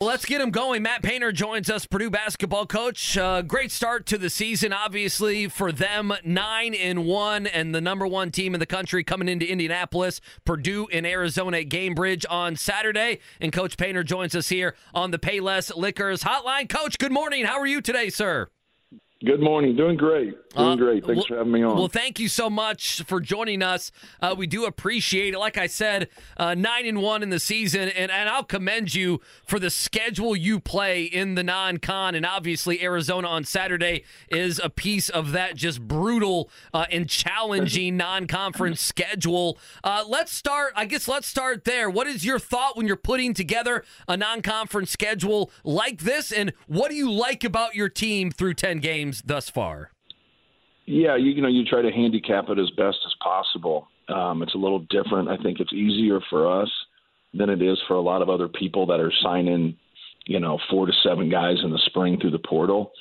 [0.00, 0.84] Let's get him going.
[0.84, 3.18] Matt Painter joins us, Purdue basketball coach.
[3.18, 8.06] Uh, great start to the season, obviously for them, nine and one, and the number
[8.06, 10.20] one team in the country coming into Indianapolis.
[10.44, 15.18] Purdue in Arizona at Gainbridge on Saturday, and Coach Painter joins us here on the
[15.18, 16.68] Payless Liquors Hotline.
[16.68, 17.44] Coach, good morning.
[17.44, 18.50] How are you today, sir?
[19.24, 19.74] Good morning.
[19.74, 20.36] Doing great.
[20.54, 21.04] Doing uh, great.
[21.04, 21.76] Thanks well, for having me on.
[21.76, 23.90] Well, thank you so much for joining us.
[24.22, 25.38] Uh, we do appreciate it.
[25.38, 29.20] Like I said, uh, nine and one in the season, and, and I'll commend you
[29.44, 32.14] for the schedule you play in the non-con.
[32.14, 37.96] And obviously, Arizona on Saturday is a piece of that just brutal uh, and challenging
[37.96, 39.58] non-conference schedule.
[39.82, 40.74] Uh, let's start.
[40.76, 41.90] I guess let's start there.
[41.90, 46.88] What is your thought when you're putting together a non-conference schedule like this, and what
[46.88, 49.07] do you like about your team through ten games?
[49.08, 49.90] Games thus far?
[50.86, 53.88] Yeah, you, you know, you try to handicap it as best as possible.
[54.08, 55.28] Um, it's a little different.
[55.28, 56.70] I think it's easier for us
[57.34, 59.76] than it is for a lot of other people that are signing,
[60.26, 62.92] you know, four to seven guys in the spring through the portal.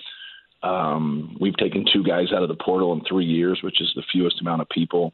[0.63, 4.03] Um, we've taken two guys out of the portal in three years, which is the
[4.11, 5.13] fewest amount of people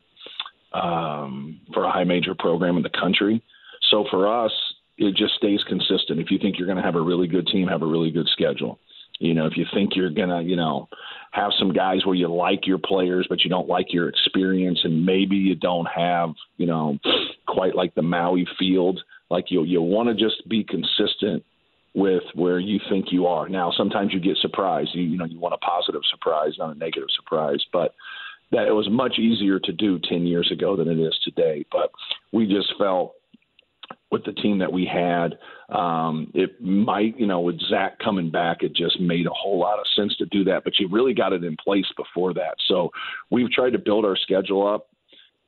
[0.73, 3.43] um, for a high major program in the country.
[3.91, 4.51] So for us,
[4.97, 6.19] it just stays consistent.
[6.19, 8.27] If you think you're going to have a really good team, have a really good
[8.31, 8.79] schedule.
[9.19, 10.89] You know, if you think you're gonna, you know,
[11.31, 15.05] have some guys where you like your players, but you don't like your experience, and
[15.05, 16.97] maybe you don't have, you know,
[17.47, 19.01] quite like the Maui field.
[19.29, 21.43] Like you, you want to just be consistent
[21.95, 23.47] with where you think you are.
[23.47, 24.91] Now, sometimes you get surprised.
[24.93, 27.93] You, you know, you want a positive surprise, not a negative surprise, but
[28.51, 31.65] that it was much easier to do 10 years ago than it is today.
[31.71, 31.91] But
[32.31, 33.13] we just felt
[34.13, 35.37] with the team that we had.
[35.75, 39.79] Um, it might, you know, with Zach coming back, it just made a whole lot
[39.79, 40.63] of sense to do that.
[40.63, 42.55] But you really got it in place before that.
[42.67, 42.91] So
[43.31, 44.87] we've tried to build our schedule up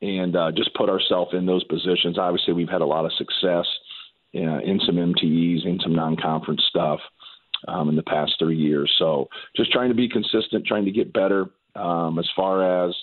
[0.02, 2.18] and uh, just put ourselves in those positions.
[2.18, 3.66] Obviously, we've had a lot of success
[4.34, 6.98] uh, in some MTEs, in some non-conference stuff
[7.68, 8.92] um, in the past three years.
[8.98, 11.46] So just trying to be consistent, trying to get better.
[11.76, 12.94] Um, as far as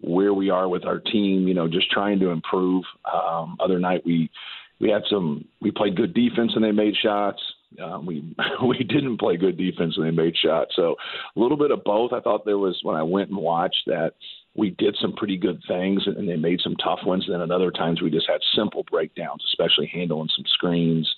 [0.00, 2.84] where we are with our team, you know, just trying to improve.
[3.12, 4.30] Um, other night we
[4.80, 7.40] we had some we played good defense and they made shots.
[7.82, 8.34] Um, we
[8.66, 10.72] we didn't play good defense and they made shots.
[10.74, 10.96] So
[11.36, 12.12] a little bit of both.
[12.12, 14.14] I thought there was when I went and watched that
[14.56, 17.26] we did some pretty good things and they made some tough ones.
[17.28, 21.08] Then at other times we just had simple breakdowns, especially handling some screens.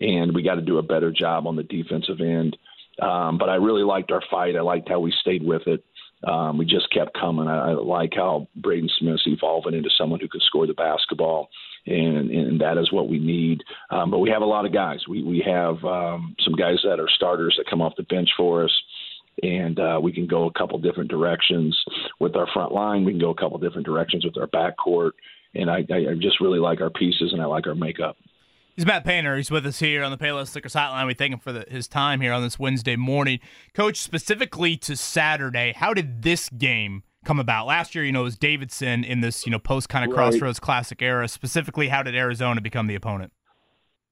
[0.00, 2.56] And we got to do a better job on the defensive end.
[3.00, 4.56] Um, but I really liked our fight.
[4.56, 5.84] I liked how we stayed with it.
[6.24, 7.48] Um, we just kept coming.
[7.48, 11.48] I, I like how Braden Smith's evolving into someone who can score the basketball
[11.86, 13.62] and and that is what we need.
[13.90, 15.00] Um, but we have a lot of guys.
[15.08, 18.64] We we have um, some guys that are starters that come off the bench for
[18.64, 18.82] us.
[19.42, 21.76] And uh, we can go a couple different directions
[22.20, 23.04] with our front line.
[23.04, 25.12] We can go a couple different directions with our backcourt.
[25.54, 28.16] And I, I just really like our pieces and I like our makeup.
[28.76, 29.36] He's Matt Painter.
[29.36, 31.06] He's with us here on the Payless Liquors Hotline.
[31.06, 33.40] We thank him for the, his time here on this Wednesday morning.
[33.74, 37.66] Coach, specifically to Saturday, how did this game come about.
[37.66, 40.30] Last year, you know, it was Davidson in this, you know, post kind of right.
[40.30, 41.28] crossroads classic era.
[41.28, 43.32] Specifically, how did Arizona become the opponent?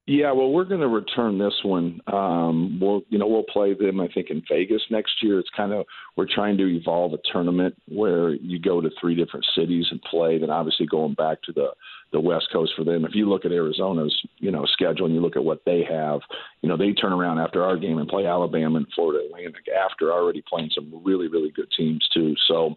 [0.06, 2.00] Yeah, well, we're going to return this one.
[2.12, 4.00] Um, we'll, you know, we'll play them.
[4.00, 5.38] I think in Vegas next year.
[5.38, 9.46] It's kind of we're trying to evolve a tournament where you go to three different
[9.54, 10.38] cities and play.
[10.38, 11.68] Then obviously going back to the
[12.12, 13.04] the West Coast for them.
[13.04, 16.22] If you look at Arizona's, you know, schedule and you look at what they have,
[16.60, 20.10] you know, they turn around after our game and play Alabama and Florida Atlantic after
[20.10, 22.34] already playing some really really good teams too.
[22.48, 22.76] So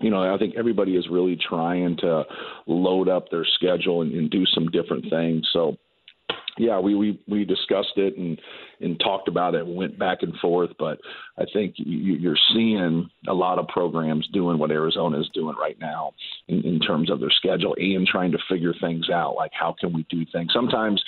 [0.00, 2.24] you know, I think everybody is really trying to
[2.66, 5.48] load up their schedule and, and do some different things.
[5.52, 5.76] So,
[6.56, 8.40] yeah, we, we we discussed it and
[8.80, 10.70] and talked about it, and went back and forth.
[10.78, 10.98] But
[11.38, 15.78] I think you, you're seeing a lot of programs doing what Arizona is doing right
[15.80, 16.12] now
[16.48, 19.92] in, in terms of their schedule and trying to figure things out, like how can
[19.92, 20.52] we do things.
[20.52, 21.02] Sometimes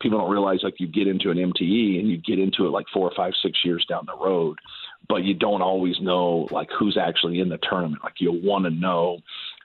[0.00, 2.86] people don't realize like you get into an MTE and you get into it like
[2.92, 4.58] four or five, six years down the road,
[5.08, 8.02] but you don't always know like who's actually in the tournament.
[8.02, 9.18] Like you'll want to know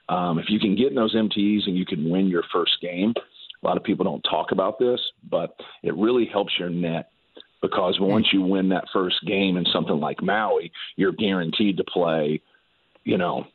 [0.08, 3.14] um, if you can get in those MTEs and you can win your first game.
[3.62, 7.10] A lot of people don't talk about this, but it really helps your net
[7.62, 12.40] because once you win that first game in something like Maui, you're guaranteed to play,
[13.04, 13.46] you know,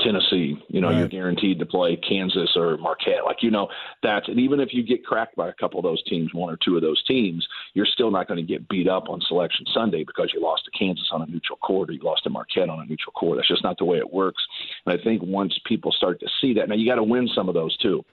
[0.00, 0.56] Tennessee.
[0.68, 0.98] You know, right.
[0.98, 3.24] you're guaranteed to play Kansas or Marquette.
[3.24, 3.68] Like, you know,
[4.02, 6.58] that's and even if you get cracked by a couple of those teams, one or
[6.64, 10.04] two of those teams, you're still not going to get beat up on Selection Sunday
[10.04, 12.80] because you lost to Kansas on a neutral court or you lost to Marquette on
[12.80, 13.38] a neutral court.
[13.38, 14.42] That's just not the way it works.
[14.84, 17.48] And I think once people start to see that, now you got to win some
[17.48, 18.04] of those too.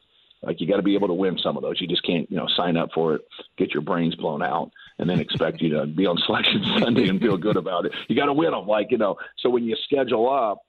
[0.43, 1.79] Like you got to be able to win some of those.
[1.79, 3.21] You just can't, you know, sign up for it,
[3.57, 7.19] get your brains blown out, and then expect you to be on Selection Sunday and
[7.19, 7.93] feel good about it.
[8.09, 8.67] You got to win them.
[8.67, 10.61] Like you know, so when you schedule up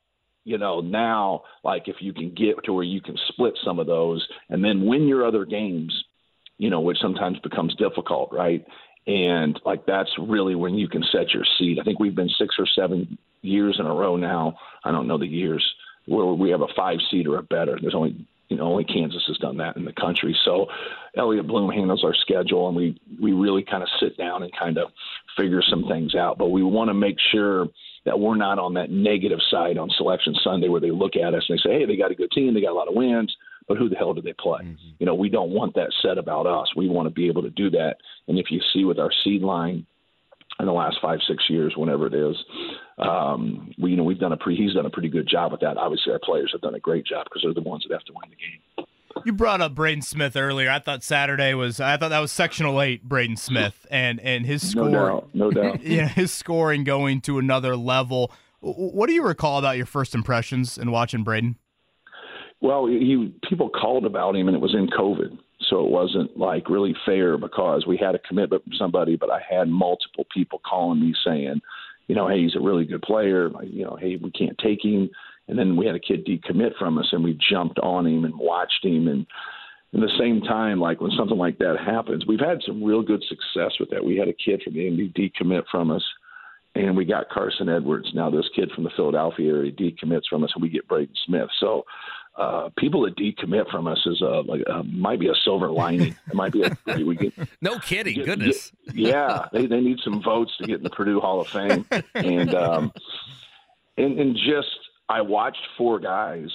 [0.45, 3.87] you know, now, like if you can get to where you can split some of
[3.87, 5.93] those and then win your other games,
[6.59, 8.65] you know, which sometimes becomes difficult, right?
[9.07, 11.79] And like that's really when you can set your seat.
[11.81, 14.57] I think we've been six or seven years in a row now.
[14.85, 15.65] I don't know the years
[16.07, 17.79] where we have a five seed or a better.
[17.81, 20.37] There's only you know only Kansas has done that in the country.
[20.45, 20.67] So
[21.17, 24.79] Elliot Bloom handles our schedule, and we we really kind of sit down and kind
[24.79, 24.91] of
[25.37, 26.39] figure some things out.
[26.39, 27.67] But we want to make sure
[28.05, 31.45] that we're not on that negative side on Selection Sunday where they look at us
[31.49, 33.35] and they say, hey, they got a good team, they got a lot of wins
[33.67, 34.61] but who the hell do they play?
[34.63, 34.89] Mm-hmm.
[34.99, 36.69] You know, we don't want that said about us.
[36.77, 37.97] We want to be able to do that.
[38.29, 39.87] And if you see with our seed line
[40.61, 42.37] in the last five, six years, whenever it is,
[42.99, 45.61] um, we you know we've done a pretty he's done a pretty good job with
[45.61, 45.77] that.
[45.77, 48.13] Obviously, our players have done a great job because they're the ones that have to
[48.13, 48.87] win the game.
[49.25, 50.71] You brought up Braden Smith earlier.
[50.71, 54.69] I thought Saturday was I thought that was sectional eight, Braden Smith, and and his
[54.69, 55.83] score, no doubt, no doubt.
[55.83, 58.33] yeah, his scoring going to another level.
[58.61, 61.57] What do you recall about your first impressions in watching Braden?
[62.61, 65.37] Well, he people called about him, and it was in COVID,
[65.69, 69.41] so it wasn't like really fair because we had a commitment from somebody, but I
[69.49, 71.61] had multiple people calling me saying,
[72.07, 73.51] you know, hey, he's a really good player.
[73.63, 75.11] You know, hey, we can't take him.
[75.49, 78.35] And then we had a kid decommit from us, and we jumped on him and
[78.39, 79.09] watched him.
[79.09, 79.27] And
[79.93, 83.23] in the same time, like when something like that happens, we've had some real good
[83.29, 84.05] success with that.
[84.05, 86.05] We had a kid from the Indy decommit from us,
[86.75, 88.11] and we got Carson Edwards.
[88.15, 91.49] Now this kid from the Philadelphia area decommits from us, and we get Braden Smith.
[91.61, 91.85] So
[92.37, 96.17] uh, people that decommit from us is a, like a, might be a silver lining.
[96.27, 97.33] It might be a we get.
[97.61, 98.73] no kidding, get, goodness.
[98.87, 101.87] Get, yeah, they they need some votes to get in the Purdue Hall of Fame,
[102.15, 102.93] and um,
[103.97, 104.77] and and just
[105.09, 106.49] I watched four guys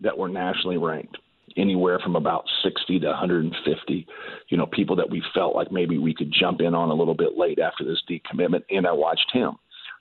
[0.00, 1.18] that were nationally ranked
[1.56, 4.06] anywhere from about 60 to 150
[4.48, 7.14] you know people that we felt like maybe we could jump in on a little
[7.14, 9.52] bit late after this decommitment and i watched him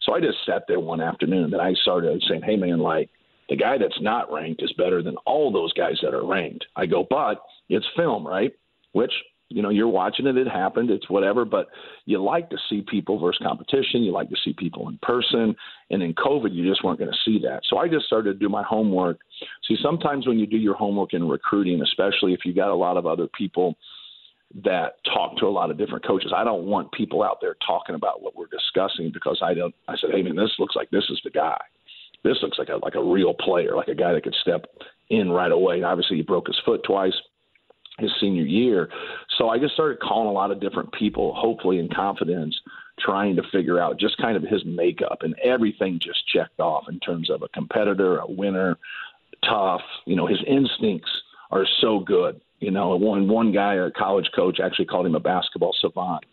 [0.02, 3.10] so i just sat there one afternoon and i started saying hey man like
[3.50, 6.66] the guy that's not ranked is better than all those guys that are ranked.
[6.76, 8.52] I go, but it's film, right?
[8.94, 9.12] Which,
[9.50, 11.68] you know, you're watching it, it happened, it's whatever, but
[12.06, 14.02] you like to see people versus competition.
[14.02, 15.56] You like to see people in person.
[15.92, 17.62] And in COVID, you just weren't going to see that.
[17.70, 19.20] So I just started to do my homework.
[19.68, 22.98] See, sometimes when you do your homework in recruiting, especially if you got a lot
[22.98, 23.76] of other people
[24.64, 26.32] that talk to a lot of different coaches.
[26.34, 29.76] I don't want people out there talking about what we're discussing because I don't.
[29.88, 31.60] I said, hey man, this looks like this is the guy
[32.26, 34.66] this looks like a like a real player, like a guy that could step
[35.10, 35.76] in right away.
[35.76, 37.14] And obviously, he broke his foot twice
[38.00, 38.90] his senior year.
[39.38, 42.60] So I just started calling a lot of different people, hopefully in confidence,
[43.00, 47.00] trying to figure out just kind of his makeup, and everything just checked off in
[47.00, 48.78] terms of a competitor, a winner,
[49.48, 49.82] tough.
[50.06, 51.10] You know, his instincts
[51.52, 52.42] are so good.
[52.60, 56.26] You know, one one guy, a college coach, actually called him a basketball savant.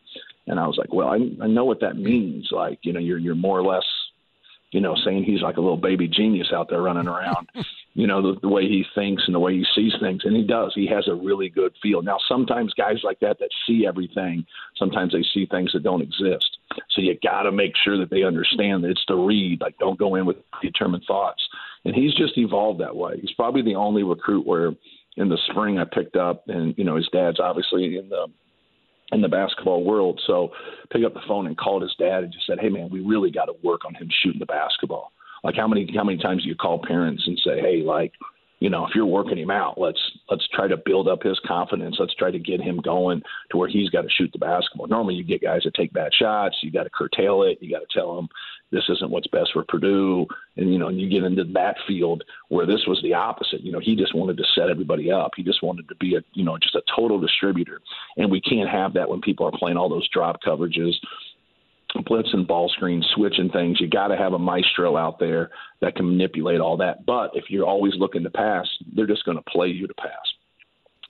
[0.46, 2.48] And I was like, well, I, I know what that means.
[2.50, 3.84] Like, you know, you're you're more or less
[4.72, 7.48] you know, saying he's like a little baby genius out there running around,
[7.94, 10.22] you know, the, the way he thinks and the way he sees things.
[10.24, 10.72] And he does.
[10.74, 12.02] He has a really good feel.
[12.02, 14.46] Now, sometimes guys like that that see everything,
[14.76, 16.58] sometimes they see things that don't exist.
[16.90, 19.60] So you got to make sure that they understand that it's the read.
[19.60, 21.42] Like, don't go in with determined thoughts.
[21.84, 23.18] And he's just evolved that way.
[23.20, 24.72] He's probably the only recruit where
[25.18, 28.28] in the spring I picked up, and, you know, his dad's obviously in the
[29.12, 30.20] in the basketball world.
[30.26, 30.50] So
[30.90, 33.30] pick up the phone and called his dad and just said, "Hey man, we really
[33.30, 35.12] got to work on him shooting the basketball."
[35.44, 38.12] Like how many how many times do you call parents and say, "Hey, like
[38.62, 39.98] you know, if you're working him out, let's
[40.30, 41.96] let's try to build up his confidence.
[41.98, 43.20] Let's try to get him going
[43.50, 44.86] to where he's got to shoot the basketball.
[44.86, 46.56] Normally, you get guys that take bad shots.
[46.62, 47.58] You got to curtail it.
[47.60, 48.28] You got to tell them
[48.70, 52.22] this isn't what's best for Purdue, and you know, and you get into that field
[52.50, 53.62] where this was the opposite.
[53.62, 55.32] You know, he just wanted to set everybody up.
[55.36, 57.80] He just wanted to be a you know just a total distributor,
[58.16, 60.94] and we can't have that when people are playing all those drop coverages
[61.96, 63.80] blitzing ball screens, switching things.
[63.80, 67.04] You got to have a maestro out there that can manipulate all that.
[67.06, 70.10] But if you're always looking to pass, they're just going to play you to pass.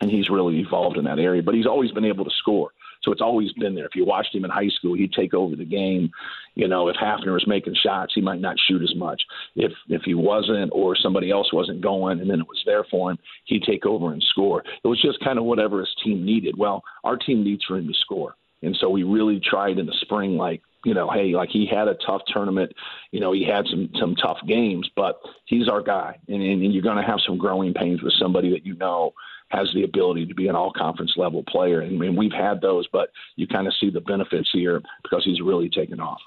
[0.00, 1.42] And he's really evolved in that area.
[1.42, 2.70] But he's always been able to score.
[3.02, 3.86] So it's always been there.
[3.86, 6.10] If you watched him in high school, he'd take over the game.
[6.54, 9.20] You know, if Hafner was making shots, he might not shoot as much.
[9.56, 13.10] If if he wasn't, or somebody else wasn't going, and then it was there for
[13.10, 14.62] him, he'd take over and score.
[14.84, 16.56] It was just kind of whatever his team needed.
[16.56, 18.36] Well, our team needs for him to score.
[18.62, 21.88] And so we really tried in the spring, like, you know, hey, like he had
[21.88, 22.72] a tough tournament,
[23.10, 26.72] you know, he had some some tough games, but he's our guy, and, and, and
[26.72, 29.12] you're going to have some growing pains with somebody that you know
[29.48, 32.86] has the ability to be an all conference level player, and, and we've had those,
[32.88, 36.20] but you kind of see the benefits here because he's really taken off.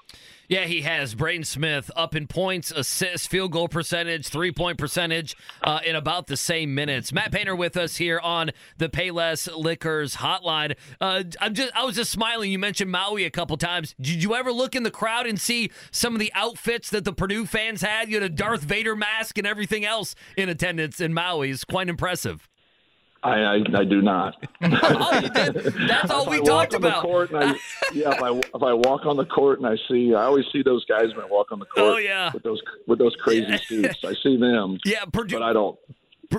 [0.48, 1.14] Yeah, he has.
[1.14, 6.28] Braden Smith up in points, assists, field goal percentage, three point percentage uh, in about
[6.28, 7.12] the same minutes.
[7.12, 10.76] Matt Painter with us here on the Payless Liquors hotline.
[11.00, 12.52] Uh, I'm just, I was just smiling.
[12.52, 13.94] You mentioned Maui a couple times.
[14.00, 17.12] Did you ever look in the crowd and see some of the outfits that the
[17.12, 18.08] Purdue fans had?
[18.08, 21.50] You had a Darth Vader mask and everything else in attendance in Maui.
[21.50, 22.48] It's quite impressive.
[23.26, 24.36] I, I, I do not.
[24.62, 25.54] oh, you did.
[25.88, 27.04] That's all we talked about.
[27.34, 27.56] I,
[27.92, 30.62] yeah, if I if I walk on the court and I see, I always see
[30.62, 31.94] those guys when I walk on the oh, court.
[31.94, 34.04] Oh yeah, with those with those crazy suits.
[34.04, 34.78] I see them.
[34.86, 35.76] Yeah, Purdue, but I don't.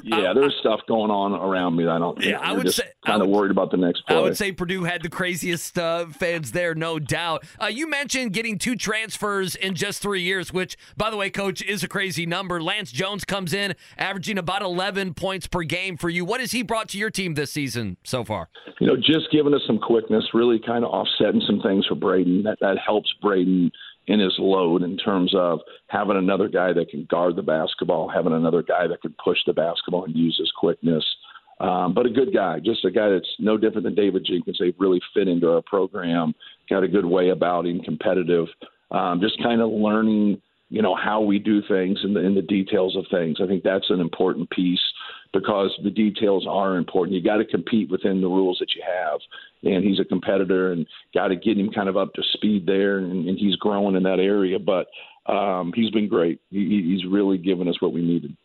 [0.03, 1.87] Yeah, there's stuff going on around me.
[1.87, 2.21] I don't.
[2.23, 4.15] Yeah, I would say kind of worried about the next play.
[4.15, 7.45] I would say Purdue had the craziest uh, fans there, no doubt.
[7.61, 11.61] Uh, you mentioned getting two transfers in just three years, which, by the way, coach,
[11.61, 12.61] is a crazy number.
[12.61, 16.25] Lance Jones comes in, averaging about 11 points per game for you.
[16.25, 18.49] What has he brought to your team this season so far?
[18.79, 22.43] You know, just giving us some quickness, really kind of offsetting some things for Braden.
[22.43, 23.71] That that helps Braden
[24.07, 28.33] in his load in terms of having another guy that can guard the basketball, having
[28.33, 31.03] another guy that can push the basketball and use his quickness.
[31.59, 34.57] Um, but a good guy, just a guy that's no different than David Jenkins.
[34.59, 36.33] They really fit into our program,
[36.69, 38.47] got a good way about him, competitive,
[38.91, 42.41] um, just kind of learning, you know, how we do things and the, in the
[42.41, 43.37] details of things.
[43.41, 44.81] I think that's an important piece
[45.33, 47.15] because the details are important.
[47.15, 49.19] You got to compete within the rules that you have.
[49.63, 52.97] And he's a competitor and got to get him kind of up to speed there.
[52.97, 54.59] And, and he's growing in that area.
[54.59, 54.87] But
[55.31, 56.41] um, he's been great.
[56.49, 58.35] He, he's really given us what we needed.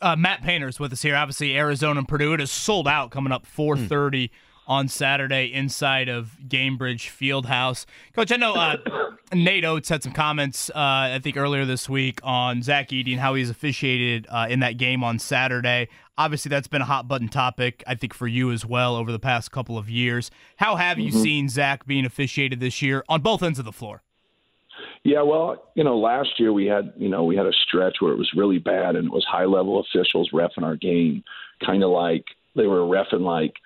[0.00, 1.16] Uh, Matt Painter's with us here.
[1.16, 2.34] Obviously, Arizona and Purdue.
[2.34, 4.28] It is sold out coming up 430.
[4.28, 4.30] Mm
[4.66, 7.84] on Saturday inside of Gainbridge Fieldhouse.
[8.14, 8.76] Coach, I know uh,
[9.34, 10.74] Nate Oats had some comments, uh,
[11.14, 14.76] I think, earlier this week on Zach Edey and how he's officiated uh, in that
[14.76, 15.88] game on Saturday.
[16.16, 19.18] Obviously, that's been a hot button topic, I think, for you as well over the
[19.18, 20.30] past couple of years.
[20.56, 21.22] How have you mm-hmm.
[21.22, 24.02] seen Zach being officiated this year on both ends of the floor?
[25.04, 28.12] Yeah, well, you know, last year we had, you know, we had a stretch where
[28.12, 31.24] it was really bad and it was high level officials refing our game,
[31.64, 33.54] kind of like they were refing like–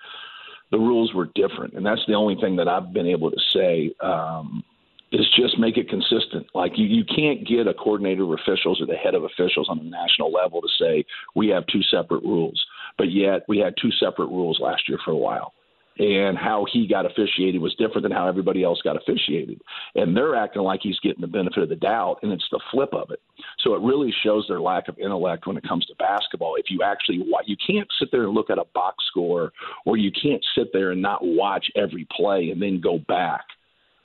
[0.71, 3.93] the rules were different, and that's the only thing that I've been able to say.
[4.01, 4.63] Um,
[5.09, 6.47] is just make it consistent.
[6.53, 9.79] Like you, you can't get a coordinator of officials or the head of officials on
[9.79, 12.61] a national level to say we have two separate rules,
[12.97, 15.53] but yet we had two separate rules last year for a while
[15.99, 19.61] and how he got officiated was different than how everybody else got officiated.
[19.95, 22.93] And they're acting like he's getting the benefit of the doubt, and it's the flip
[22.93, 23.21] of it.
[23.59, 26.55] So it really shows their lack of intellect when it comes to basketball.
[26.55, 29.51] If you actually, you can't sit there and look at a box score,
[29.85, 33.45] or you can't sit there and not watch every play and then go back.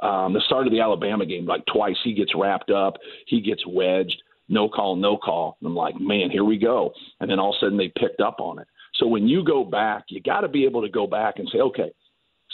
[0.00, 2.94] Um, the start of the Alabama game, like twice, he gets wrapped up,
[3.26, 5.56] he gets wedged, no call, no call.
[5.64, 6.92] I'm like, man, here we go.
[7.20, 8.66] And then all of a sudden they picked up on it.
[8.94, 11.58] So when you go back, you got to be able to go back and say,
[11.58, 11.92] okay,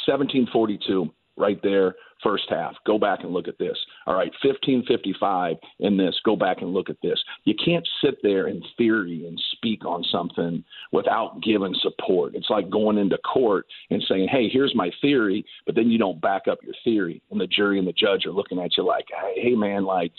[0.06, 2.74] 1742 right there, first half.
[2.86, 3.76] Go back and look at this.
[4.06, 6.14] All right, 1555 in this.
[6.24, 7.18] Go back and look at this.
[7.44, 12.34] You can't sit there in theory and speak on something without giving support.
[12.34, 16.20] It's like going into court and saying, hey, here's my theory, but then you don't
[16.20, 17.22] back up your theory.
[17.30, 20.12] And the jury and the judge are looking at you like, hey, man, like,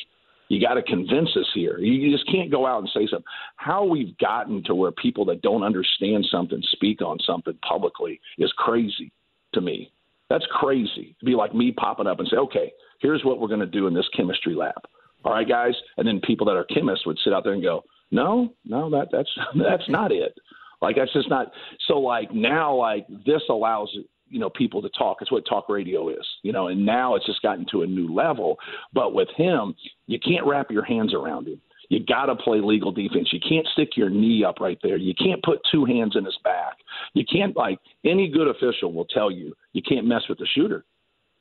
[0.50, 1.78] you got to convince us here.
[1.78, 3.24] You just can't go out and say something.
[3.56, 8.52] How we've gotten to where people that don't understand something speak on something publicly is
[8.58, 9.12] crazy
[9.54, 9.92] to me.
[10.30, 11.16] That's crazy.
[11.20, 13.88] to be like me popping up and say, okay, here's what we're going to do
[13.88, 14.82] in this chemistry lab.
[15.24, 15.74] All right, guys.
[15.98, 19.10] And then people that are chemists would sit out there and go, no, no, that
[19.12, 20.34] that's that's not it.
[20.82, 21.52] Like that's just not.
[21.88, 23.96] So like now, like this allows
[24.30, 25.18] you know people to talk.
[25.22, 26.68] It's what talk radio is, you know.
[26.68, 28.58] And now it's just gotten to a new level.
[28.94, 29.76] But with him,
[30.08, 31.62] you can't wrap your hands around him.
[31.90, 33.30] You got to play legal defense.
[33.34, 34.98] You can't stick your knee up right there.
[34.98, 36.78] You can't put two hands in his back.
[37.14, 40.86] You can't like any good official will tell you you can't mess with the shooter.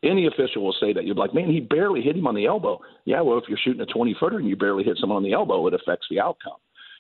[0.03, 2.81] Any official will say that you're like, man, he barely hit him on the elbow.
[3.05, 5.33] Yeah, well, if you're shooting a 20 footer and you barely hit someone on the
[5.33, 6.55] elbow, it affects the outcome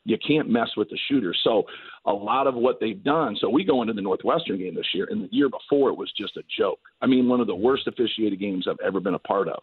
[0.05, 1.35] you can't mess with the shooter.
[1.45, 1.65] So
[2.07, 3.37] a lot of what they've done.
[3.41, 6.13] So we go into the Northwestern game this year, and the year before it was
[6.17, 6.81] just a joke.
[7.03, 9.61] I mean, one of the worst officiated games I've ever been a part of.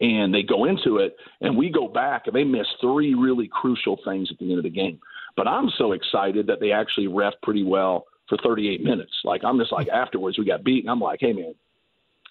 [0.00, 3.98] And they go into it, and we go back, and they miss three really crucial
[4.04, 5.00] things at the end of the game.
[5.36, 9.12] But I'm so excited that they actually ref pretty well for 38 minutes.
[9.24, 10.90] Like I'm just like afterwards we got beaten.
[10.90, 11.54] I'm like, hey man,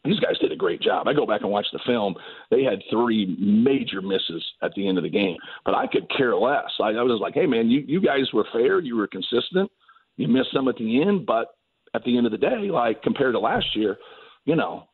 [0.03, 1.07] these guys did a great job.
[1.07, 2.15] I go back and watch the film.
[2.49, 6.35] They had three major misses at the end of the game, but I could care
[6.35, 6.69] less.
[6.81, 8.79] I, I was like, hey, man, you, you guys were fair.
[8.79, 9.71] You were consistent.
[10.15, 11.55] You missed some at the end, but
[11.93, 13.97] at the end of the day, like compared to last year,
[14.45, 14.87] you know,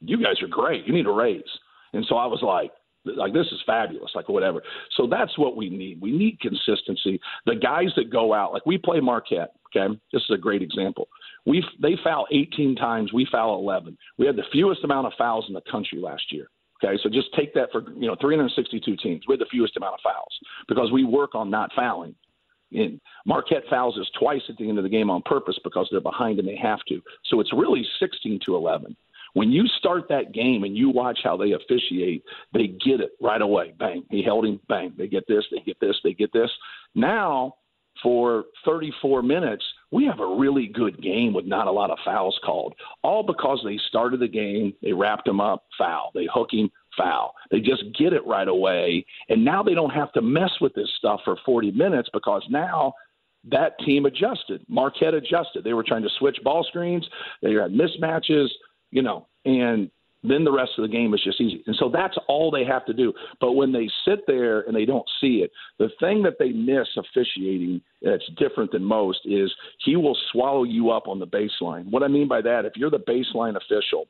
[0.00, 0.86] you guys are great.
[0.86, 1.42] You need a raise.
[1.92, 2.72] And so I was like,
[3.04, 4.62] like this is fabulous, like whatever.
[4.96, 6.00] So that's what we need.
[6.00, 7.20] We need consistency.
[7.46, 9.52] The guys that go out, like we play Marquette.
[9.74, 11.08] Okay, this is a great example.
[11.46, 13.12] We they foul 18 times.
[13.12, 13.96] We foul 11.
[14.18, 16.48] We had the fewest amount of fouls in the country last year.
[16.82, 19.22] Okay, so just take that for you know 362 teams.
[19.28, 22.14] We had the fewest amount of fouls because we work on not fouling.
[22.72, 26.00] And Marquette fouls us twice at the end of the game on purpose because they're
[26.00, 27.00] behind and they have to.
[27.24, 28.96] So it's really 16 to 11.
[29.32, 33.42] When you start that game and you watch how they officiate, they get it right
[33.42, 33.74] away.
[33.78, 34.60] Bang, he held him.
[34.68, 36.50] Bang, they get this, they get this, they get this.
[36.94, 37.54] Now
[38.02, 42.38] for 34 minutes, we have a really good game with not a lot of fouls
[42.44, 46.10] called, all because they started the game, they wrapped him up, foul.
[46.14, 47.34] They hook him, foul.
[47.50, 49.04] They just get it right away.
[49.28, 52.94] And now they don't have to mess with this stuff for 40 minutes because now
[53.50, 54.64] that team adjusted.
[54.68, 55.64] Marquette adjusted.
[55.64, 57.08] They were trying to switch ball screens,
[57.42, 58.48] they had mismatches,
[58.90, 59.90] you know, and
[60.22, 61.62] then the rest of the game is just easy.
[61.66, 63.12] And so that's all they have to do.
[63.40, 66.88] But when they sit there and they don't see it, the thing that they miss
[66.96, 69.50] officiating that's different than most is
[69.84, 71.90] he will swallow you up on the baseline.
[71.90, 74.06] What I mean by that, if you're the baseline official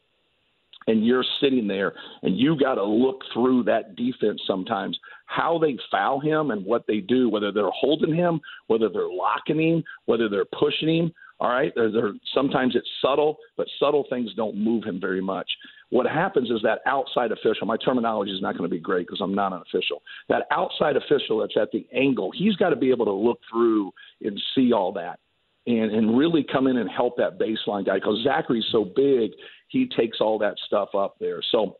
[0.87, 5.77] and you're sitting there and you got to look through that defense sometimes, how they
[5.91, 10.29] foul him and what they do, whether they're holding him, whether they're locking him, whether
[10.29, 11.13] they're pushing him.
[11.41, 15.49] All right, they're, they're, sometimes it's subtle, but subtle things don't move him very much.
[15.89, 19.23] What happens is that outside official, my terminology is not going to be great because
[19.23, 20.03] I'm not an official.
[20.29, 23.91] That outside official that's at the angle, he's got to be able to look through
[24.21, 25.19] and see all that
[25.67, 29.31] and, and really come in and help that baseline guy because Zach Edey's so big,
[29.69, 31.41] he takes all that stuff up there.
[31.51, 31.79] So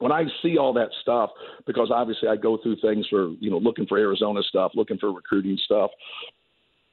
[0.00, 1.30] when I see all that stuff,
[1.66, 5.12] because obviously I go through things for, you know, looking for Arizona stuff, looking for
[5.12, 5.90] recruiting stuff,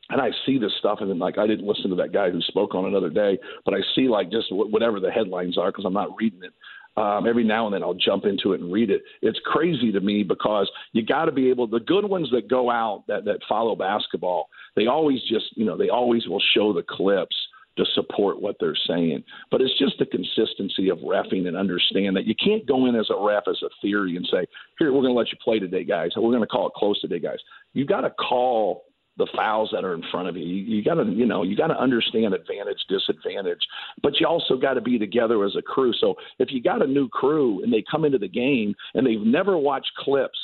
[0.09, 2.41] and I see this stuff, and then like I didn't listen to that guy who
[2.41, 5.93] spoke on another day, but I see like just whatever the headlines are because I'm
[5.93, 6.53] not reading it.
[6.97, 9.03] Um, every now and then I'll jump into it and read it.
[9.21, 11.67] It's crazy to me because you got to be able.
[11.67, 15.77] The good ones that go out that that follow basketball, they always just you know
[15.77, 17.35] they always will show the clips
[17.77, 19.23] to support what they're saying.
[19.51, 23.09] But it's just the consistency of refing and understand that you can't go in as
[23.09, 24.45] a ref as a theory and say,
[24.79, 26.09] here, we're going to let you play today, guys.
[26.15, 27.37] We're going to call it close today, guys.
[27.73, 28.85] You've got to call
[29.17, 30.45] the fouls that are in front of you.
[30.45, 33.61] You, you got to, you know, you got to understand advantage, disadvantage,
[34.01, 35.93] but you also got to be together as a crew.
[35.99, 39.25] So if you got a new crew and they come into the game and they've
[39.25, 40.37] never watched clips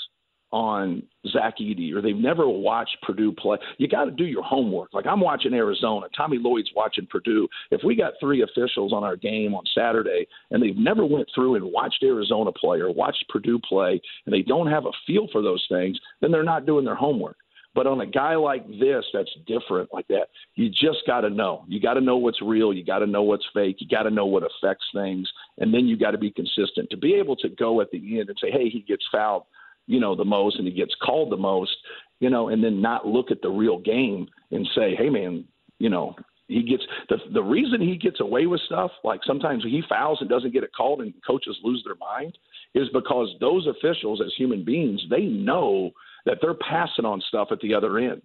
[0.52, 1.02] on
[1.32, 4.94] Zach Edey or they've never watched Purdue play, you got to do your homework.
[4.94, 7.48] Like I'm watching Arizona, Tommy Lloyd's watching Purdue.
[7.72, 11.56] If we got three officials on our game on Saturday and they've never went through
[11.56, 15.42] and watched Arizona play or watched Purdue play and they don't have a feel for
[15.42, 17.38] those things, then they're not doing their homework.
[17.76, 20.28] But on a guy like this, that's different like that.
[20.56, 21.66] You just got to know.
[21.68, 22.72] You got to know what's real.
[22.72, 23.78] You got to know what's fake.
[23.80, 26.98] You got to know what affects things, and then you got to be consistent to
[26.98, 29.44] be able to go at the end and say, "Hey, he gets fouled,
[29.88, 31.76] you know, the most, and he gets called the most,
[32.20, 35.46] you know," and then not look at the real game and say, "Hey, man,
[35.80, 36.16] you know."
[36.50, 40.30] He gets the the reason he gets away with stuff like sometimes he fouls and
[40.30, 42.38] doesn't get it called and coaches lose their mind
[42.76, 45.92] is because those officials as human beings they know
[46.26, 48.22] that they're passing on stuff at the other end.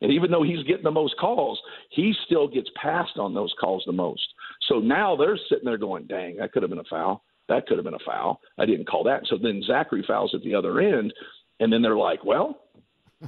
[0.00, 1.60] And even though he's getting the most calls,
[1.90, 4.26] he still gets passed on those calls the most.
[4.68, 7.22] So now they're sitting there going, dang, that could have been a foul.
[7.48, 8.40] That could have been a foul.
[8.58, 9.22] I didn't call that.
[9.26, 11.12] So then Zach Edey fouls at the other end.
[11.60, 12.62] And then they're like, well,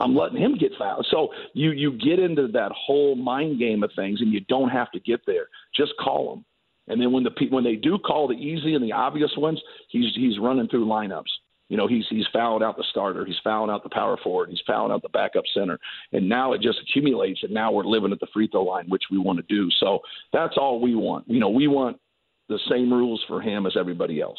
[0.00, 1.06] I'm letting him get fouled.
[1.10, 4.90] So you you get into that whole mind game of things, and you don't have
[4.92, 5.46] to get there.
[5.76, 6.44] Just call them.
[6.88, 10.12] And then when the when they do call the easy and the obvious ones, he's
[10.14, 11.22] he's running through lineups.
[11.68, 14.60] You know, he's he's fouled out the starter, he's fouled out the power forward, he's
[14.66, 15.78] fouled out the backup center,
[16.12, 19.04] and now it just accumulates, and now we're living at the free throw line, which
[19.10, 19.70] we want to do.
[19.80, 20.00] So
[20.32, 21.24] that's all we want.
[21.26, 21.98] You know, we want
[22.48, 24.38] the same rules for him as everybody else.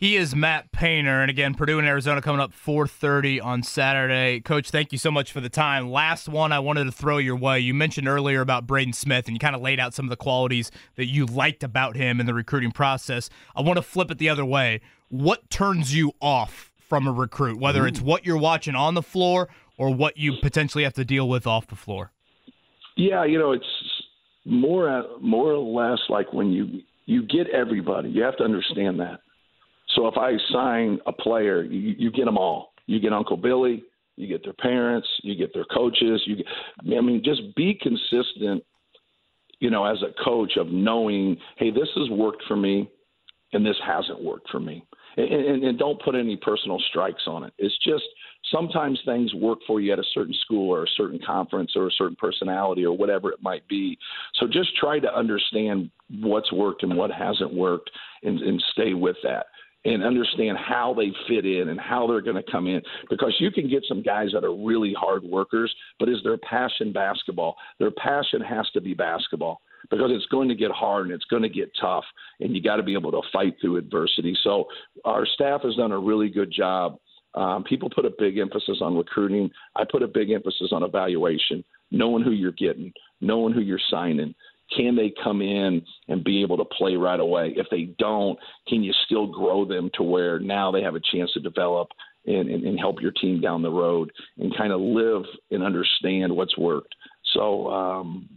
[0.00, 4.40] He is Matt Painter, and again, Purdue and Arizona coming up 4:30 on Saturday.
[4.40, 5.90] Coach, thank you so much for the time.
[5.90, 7.60] Last one I wanted to throw your way.
[7.60, 10.16] You mentioned earlier about Braden Smith, and you kind of laid out some of the
[10.16, 13.28] qualities that you liked about him in the recruiting process.
[13.54, 14.80] I want to flip it the other way.
[15.10, 19.50] What turns you off from a recruit, whether it's what you're watching on the floor
[19.76, 22.10] or what you potentially have to deal with off the floor?
[22.96, 24.02] Yeah, you know, it's
[24.46, 28.08] more more or less like when you you get everybody.
[28.08, 29.20] You have to understand that
[29.94, 32.72] so if I sign a player, you, you get them all.
[32.86, 33.84] You get Uncle Billy,
[34.16, 36.22] you get their parents, you get their coaches.
[36.26, 36.46] You, get,
[36.96, 38.64] I mean, just be consistent.
[39.58, 42.90] You know, as a coach, of knowing, hey, this has worked for me,
[43.52, 44.86] and this hasn't worked for me,
[45.18, 47.52] and, and, and don't put any personal strikes on it.
[47.58, 48.04] It's just
[48.50, 51.92] sometimes things work for you at a certain school or a certain conference or a
[51.92, 53.98] certain personality or whatever it might be.
[54.36, 57.90] So just try to understand what's worked and what hasn't worked
[58.22, 59.46] and, and stay with that
[59.84, 62.82] and understand how they fit in and how they're going to come in.
[63.08, 66.92] Because you can get some guys that are really hard workers but is their passion
[66.92, 67.56] basketball.
[67.78, 71.42] Their passion has to be basketball because it's going to get hard and it's going
[71.42, 72.04] to get tough
[72.40, 74.36] and you got to be able to fight through adversity.
[74.42, 74.66] So
[75.04, 76.96] our staff has done a really good job.
[77.34, 79.50] Um, people put a big emphasis on recruiting.
[79.76, 84.34] I put a big emphasis on evaluation knowing who you're getting knowing who you're signing
[84.76, 87.52] can they come in and be able to play right away?
[87.56, 91.32] If they don't, can you still grow them to where now they have a chance
[91.34, 91.88] to develop
[92.26, 96.34] and, and, and help your team down the road and kind of live and understand
[96.34, 96.94] what's worked?
[97.34, 98.28] So, um,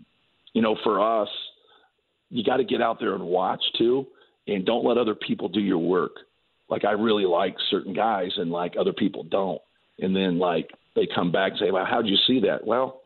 [0.53, 1.29] you know, for us,
[2.29, 4.07] you got to get out there and watch too,
[4.47, 6.13] and don't let other people do your work.
[6.69, 9.61] Like I really like certain guys, and like other people don't.
[9.99, 13.01] And then like they come back and say, "Well, how'd you see that?" Well,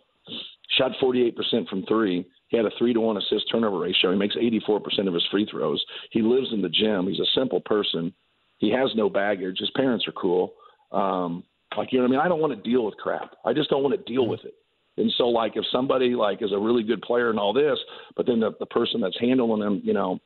[0.78, 2.26] shot 48% from three.
[2.48, 4.12] He had a three to one assist turnover ratio.
[4.12, 5.84] He makes 84% of his free throws.
[6.12, 7.08] He lives in the gym.
[7.08, 8.14] He's a simple person.
[8.58, 9.60] He has no baggage.
[9.60, 10.54] His parents are cool.
[10.92, 11.44] Um,
[11.76, 12.20] like you know what I mean?
[12.26, 13.36] I don't want to deal with crap.
[13.46, 14.54] I just don't want to deal with it.
[14.98, 17.78] And so like if somebody like is a really good player and all this,
[18.16, 20.20] but then the, the person that's handling them, you know,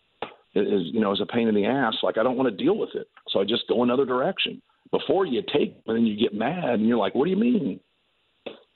[0.56, 1.96] is you know is a pain in the ass.
[2.04, 3.08] Like I don't want to deal with it.
[3.30, 4.62] So I just go another direction.
[4.92, 7.80] Before you take, and then you get mad, and you're like, "What do you mean?"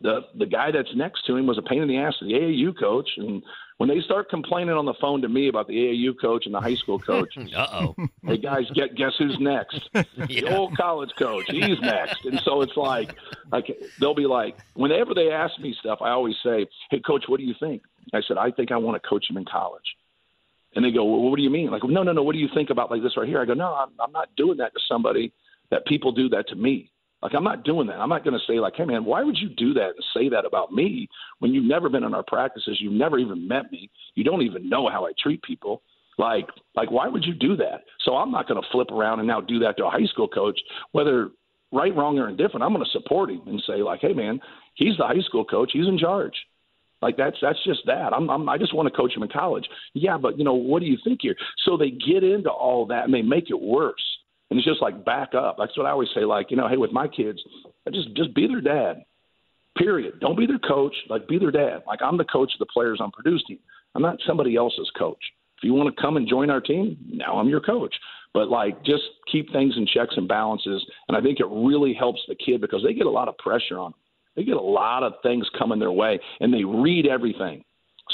[0.01, 2.33] The the guy that's next to him was a pain in the ass to the
[2.33, 3.41] AAU coach, and
[3.77, 6.59] when they start complaining on the phone to me about the AAU coach and the
[6.59, 9.81] high school coach, uh oh, hey guys, get guess who's next?
[9.93, 10.03] yeah.
[10.27, 13.15] The old college coach, he's next, and so it's like,
[13.51, 17.39] like they'll be like, whenever they ask me stuff, I always say, hey coach, what
[17.39, 17.83] do you think?
[18.13, 19.95] I said, I think I want to coach him in college.
[20.75, 21.71] And they go, well, what do you mean?
[21.71, 22.21] Like, no, no, no.
[22.21, 23.41] What do you think about like this right here?
[23.41, 25.31] I go, no, I'm, I'm not doing that to somebody
[25.71, 26.91] that people do that to me.
[27.25, 27.95] Like I'm not doing that.
[27.95, 30.29] I'm not going to say like, hey man, why would you do that and say
[30.29, 31.09] that about me
[31.39, 34.69] when you've never been in our practices, you've never even met me, you don't even
[34.69, 35.81] know how I treat people.
[36.19, 37.81] Like, like why would you do that?
[38.05, 40.27] So I'm not going to flip around and now do that to a high school
[40.27, 40.59] coach,
[40.91, 41.29] whether
[41.71, 42.63] right, wrong, or indifferent.
[42.63, 44.39] I'm going to support him and say like, hey man,
[44.75, 46.35] he's the high school coach, he's in charge.
[47.01, 48.13] Like that's that's just that.
[48.13, 49.67] I'm, I'm I just want to coach him in college.
[49.95, 51.35] Yeah, but you know what do you think here?
[51.65, 54.14] So they get into all that and they make it worse.
[54.49, 55.55] And it's just like back up.
[55.57, 56.21] That's what I always say.
[56.21, 57.39] Like you know, hey, with my kids,
[57.87, 59.03] I just just be their dad.
[59.77, 60.19] Period.
[60.21, 60.95] Don't be their coach.
[61.09, 61.83] Like be their dad.
[61.87, 63.59] Like I'm the coach of the players I'm producing.
[63.93, 65.19] I'm not somebody else's coach.
[65.57, 67.95] If you want to come and join our team, now I'm your coach.
[68.33, 70.85] But like just keep things in checks and balances.
[71.07, 73.79] And I think it really helps the kid because they get a lot of pressure
[73.79, 73.99] on them.
[74.35, 77.63] They get a lot of things coming their way and they read everything.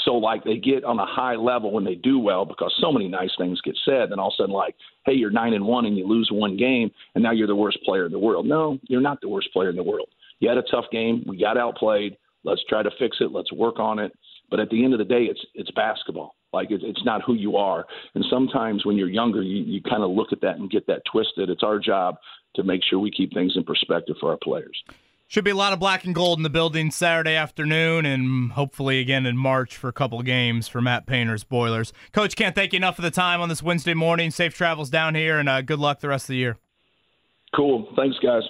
[0.04, 3.08] So like they get on a high level when they do well because so many
[3.08, 4.10] nice things get said.
[4.10, 4.74] Then all of a sudden like,
[5.06, 7.78] hey, you're nine and one and you lose one game and now you're the worst
[7.84, 8.46] player in the world.
[8.46, 10.08] No, you're not the worst player in the world.
[10.40, 11.24] You had a tough game.
[11.26, 12.16] We got outplayed.
[12.44, 13.30] Let's try to fix it.
[13.32, 14.12] Let's work on it.
[14.50, 16.34] But at the end of the day, it's it's basketball.
[16.52, 17.86] Like it, it's not who you are.
[18.14, 21.02] And sometimes when you're younger, you, you kind of look at that and get that
[21.10, 21.48] twisted.
[21.48, 22.16] It's our job
[22.56, 24.82] to make sure we keep things in perspective for our players.
[25.32, 29.00] Should be a lot of black and gold in the building Saturday afternoon and hopefully
[29.00, 31.94] again in March for a couple games for Matt Painter's Boilers.
[32.12, 34.30] Coach, can't thank you enough for the time on this Wednesday morning.
[34.30, 36.58] Safe travels down here and uh, good luck the rest of the year.
[37.56, 37.90] Cool.
[37.96, 38.42] Thanks, guys.